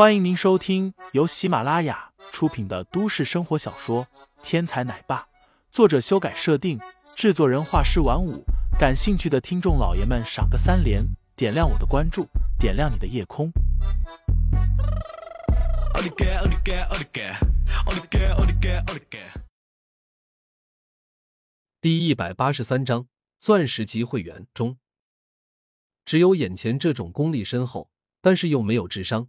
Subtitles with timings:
[0.00, 4.06] 欢迎您收听由喜马拉雅出品的都市生活小说
[4.42, 5.20] 《天才奶爸》，
[5.70, 6.80] 作者修改设定，
[7.14, 8.42] 制作人画师晚舞。
[8.78, 11.04] 感兴趣的听众老爷们，赏个三连，
[11.36, 12.26] 点亮我的关注，
[12.58, 13.52] 点亮你的夜空。
[21.78, 23.06] 第一百八十三章：
[23.38, 24.78] 钻石级会员中，
[26.06, 27.90] 只有眼前这种功力深厚，
[28.22, 29.28] 但是又没有智商。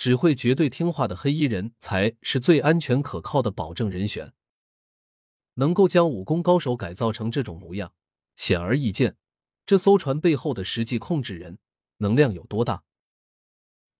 [0.00, 4.32] 只会绝对听话的黑衣人才是最安全可靠的保证人选。
[5.56, 7.92] 能够将武功高手改造成这种模样，
[8.34, 9.18] 显而易见，
[9.66, 11.58] 这艘船背后的实际控制人
[11.98, 12.82] 能量有多大？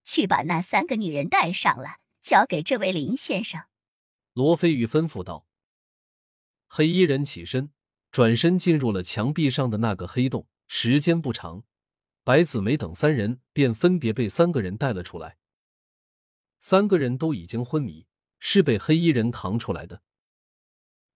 [0.03, 3.65] 去把那三个女人带上来，交给这位林先生。
[4.33, 5.45] 罗飞宇吩咐道。
[6.67, 7.73] 黑衣人起身，
[8.11, 10.49] 转身进入了墙壁上的那个黑洞。
[10.67, 11.65] 时间不长，
[12.25, 15.37] 白子梅等三人便分别被三个人带了出来。
[16.61, 18.07] 三个人都已经昏迷，
[18.39, 20.03] 是被黑衣人扛出来的。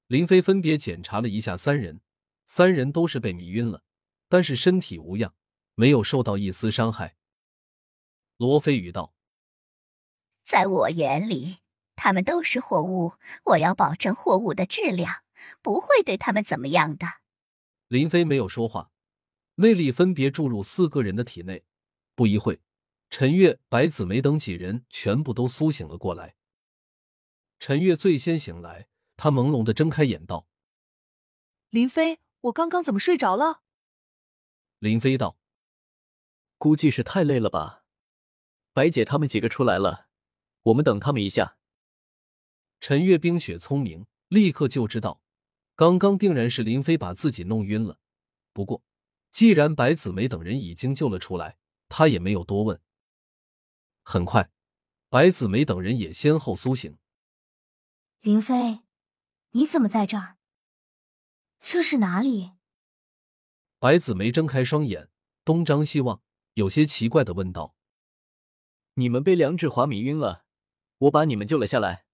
[0.07, 2.01] 林飞分别检查了一下三人，
[2.47, 3.85] 三人都是被迷晕了，
[4.29, 5.35] 但是身体无恙，
[5.75, 7.17] 没有受到一丝伤害。
[8.39, 9.15] 罗飞宇道
[10.45, 11.59] ：“在我眼里，
[11.95, 13.13] 他们都是货物，
[13.45, 15.23] 我要保证货物的质量，
[15.63, 17.07] 不会对他们怎么样的。”
[17.89, 18.91] 林飞没有说话，
[19.57, 21.65] 内力分别注入四个人的体内，
[22.15, 22.61] 不一会。
[23.11, 26.37] 陈月、白子梅等几人全部都苏醒了过来。
[27.61, 30.49] 陈月最先醒来，她朦胧的睁开眼道
[31.71, 33.63] ：“林飞，我刚刚怎么睡着了？”
[34.81, 35.39] 林飞道
[36.59, 37.85] ：“估计是太累了吧。”
[38.75, 40.09] 白姐他们几个出来了，
[40.63, 41.57] 我们等他们一下。
[42.81, 45.23] 陈月冰雪聪明，立刻就知道，
[45.77, 48.01] 刚刚定然是林飞把自己弄晕了。
[48.53, 48.83] 不过，
[49.31, 51.57] 既然白子梅等人已经救了出来，
[51.89, 52.81] 他也没有多问。
[54.05, 54.51] 很快，
[55.09, 56.99] 白子梅等人也先后苏醒。
[58.21, 58.81] 林飞，
[59.51, 60.37] 你怎么在这儿？
[61.61, 62.53] 这是哪里？
[63.79, 65.11] 白子梅睁开双眼，
[65.45, 66.23] 东张西望，
[66.53, 67.75] 有些奇怪的问道
[68.95, 70.45] ：“你们被梁志华迷晕了，
[70.99, 72.05] 我把你们救了下来。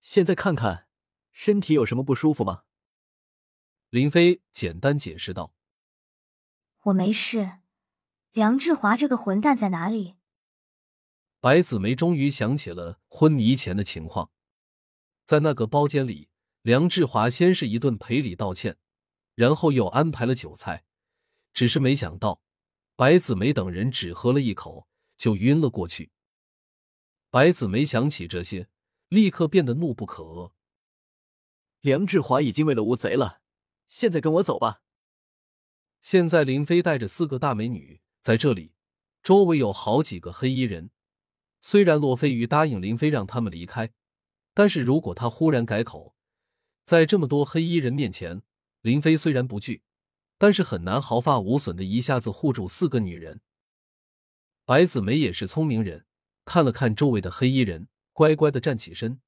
[0.00, 0.86] 现在看看，
[1.32, 2.62] 身体有什么不舒服吗？”
[3.90, 5.52] 林飞简单解释道
[6.84, 7.58] ：“我没事。
[8.30, 10.14] 梁志华这个混蛋在哪里？”
[11.40, 14.30] 白子梅终于想起了昏迷前的情况，
[15.24, 16.28] 在那个包间里，
[16.60, 18.76] 梁志华先是一顿赔礼道歉，
[19.34, 20.84] 然后又安排了酒菜，
[21.54, 22.42] 只是没想到，
[22.94, 24.86] 白子梅等人只喝了一口
[25.16, 26.12] 就晕了过去。
[27.30, 28.68] 白子梅想起这些，
[29.08, 30.52] 立刻变得怒不可遏。
[31.80, 33.40] 梁志华已经为了无贼了，
[33.88, 34.82] 现在跟我走吧。
[36.02, 38.74] 现在林飞带着四个大美女在这里，
[39.22, 40.90] 周围有好几个黑衣人。
[41.60, 43.92] 虽然洛飞鱼答应林飞让他们离开，
[44.54, 46.14] 但是如果他忽然改口，
[46.84, 48.42] 在这么多黑衣人面前，
[48.80, 49.82] 林飞虽然不惧，
[50.38, 53.42] 但是很难毫发无损的一下子护住四个女人。
[54.64, 56.06] 白子梅也是聪明人，
[56.44, 59.20] 看了看周围的黑衣人，乖乖的站起身。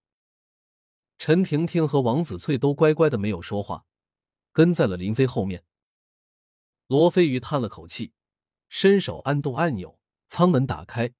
[1.19, 3.85] 陈婷婷和王子翠都乖乖的没有说话，
[4.53, 5.65] 跟在了林飞后面。
[6.87, 8.13] 罗飞鱼叹了口气，
[8.69, 11.13] 伸手按动按钮，舱门打开。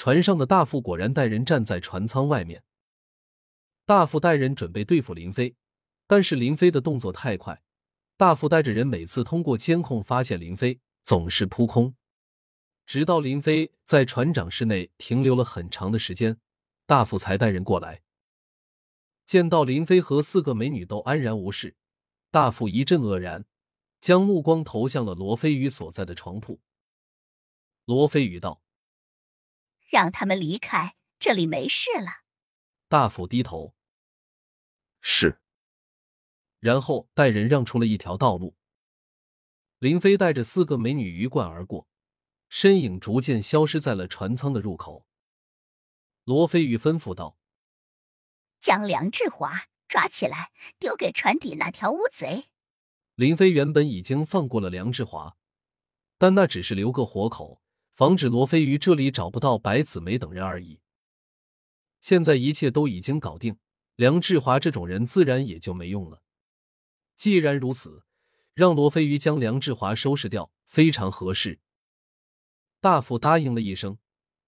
[0.00, 2.64] 船上的大副果然带人站在船舱外面。
[3.84, 5.54] 大副带人准备对付林飞，
[6.06, 7.62] 但是林飞的动作太快，
[8.16, 11.94] 大副带着人每次通过监控发现林飞总是扑空，
[12.86, 16.40] 直到林飞在船长室内停留了很长的时间，
[16.86, 18.00] 大副才带人过来。
[19.26, 21.76] 见到林飞和四个美女都安然无事，
[22.30, 23.44] 大副一阵愕然，
[24.00, 26.58] 将目光投向了罗飞宇所在的床铺。
[27.84, 28.62] 罗飞宇道。
[29.90, 32.22] 让他们离开，这里没事了。
[32.88, 33.74] 大副低头，
[35.00, 35.40] 是。
[36.60, 38.56] 然后带人让出了一条道路。
[39.78, 41.88] 林飞带着四个美女鱼贯而过，
[42.48, 45.06] 身影逐渐消失在了船舱的入口。
[46.24, 47.38] 罗飞宇吩咐道
[48.60, 52.50] ：“将梁志华抓起来，丢给船底那条乌贼。”
[53.16, 55.36] 林飞原本已经放过了梁志华，
[56.18, 57.62] 但那只是留个活口。
[58.00, 60.80] 防止罗非鱼这里找不到白子梅等人而已。
[62.00, 63.58] 现在一切都已经搞定，
[63.96, 66.22] 梁志华这种人自然也就没用了。
[67.14, 68.06] 既然如此，
[68.54, 71.60] 让罗非鱼将梁志华收拾掉非常合适。
[72.80, 73.98] 大副答应了一声，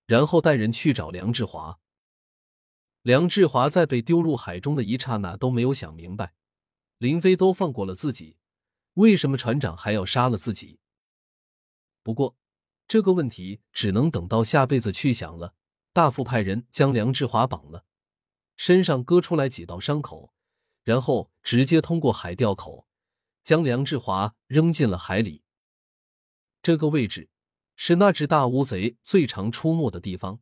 [0.06, 1.78] 然后带人去找梁志华。
[3.02, 6.32] 梁志华在被丢入海中的一刹那都没有想明白，
[6.96, 8.38] 林飞都放过了自己，
[8.94, 10.78] 为什么船长还要杀了自己？
[12.02, 12.38] 不过。
[12.87, 15.55] 这个问题只能等到下辈子去想了。
[15.93, 17.84] 大副派人将梁志华绑了，
[18.56, 20.32] 身上割出来几道伤口，
[20.84, 22.87] 然后直接通过海钓口
[23.43, 25.43] 将梁志华扔进了海里。
[26.62, 27.29] 这个位置
[27.76, 30.40] 是那只大乌贼最常出没的地方。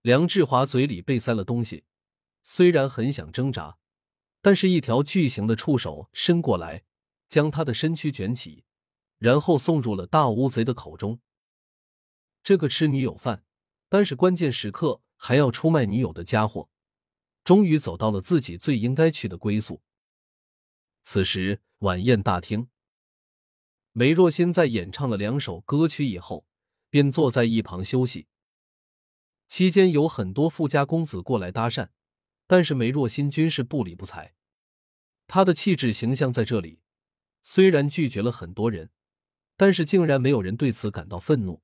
[0.00, 1.84] 梁志华嘴里被塞了东西，
[2.42, 3.78] 虽然很想挣扎，
[4.40, 6.84] 但是一条巨型的触手伸过来，
[7.28, 8.64] 将他的身躯卷起，
[9.22, 11.20] 然后送入了大乌贼的口中。
[12.42, 13.44] 这个吃女友饭，
[13.88, 16.68] 但是关键时刻还要出卖女友的家伙，
[17.44, 19.80] 终于走到了自己最应该去的归宿。
[21.04, 22.68] 此时晚宴大厅，
[23.92, 26.44] 梅若欣在演唱了两首歌曲以后，
[26.90, 28.26] 便坐在一旁休息。
[29.46, 31.90] 期间有很多富家公子过来搭讪，
[32.48, 34.34] 但是梅若欣均是不理不睬。
[35.28, 36.80] 她的气质形象在这里，
[37.40, 38.90] 虽然拒绝了很多人，
[39.56, 41.60] 但是竟然没有人对此感到愤怒。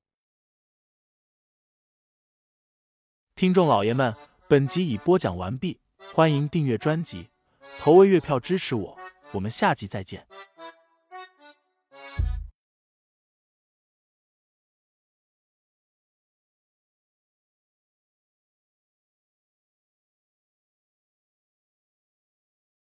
[3.34, 4.14] 听众老爷们，
[4.48, 5.80] 本集已播讲完毕，
[6.12, 7.28] 欢迎订阅专辑，
[7.78, 8.98] 投喂月票支持我，
[9.32, 10.26] 我们下集再见。